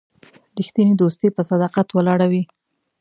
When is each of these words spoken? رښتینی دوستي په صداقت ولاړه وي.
رښتینی 0.57 0.93
دوستي 1.01 1.27
په 1.35 1.41
صداقت 1.49 1.87
ولاړه 1.91 2.27
وي. 2.31 2.43